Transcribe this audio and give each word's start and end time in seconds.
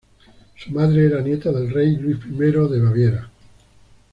Su 0.57 0.71
madre 0.71 1.05
era 1.05 1.21
nieta 1.21 1.51
del 1.51 1.69
rey 1.69 1.95
Luis 1.95 2.17
I 2.25 2.31
de 2.31 2.81
Baviera. 2.81 3.29